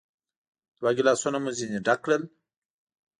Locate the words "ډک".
1.85-1.99